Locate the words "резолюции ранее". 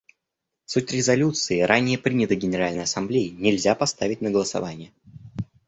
0.93-1.99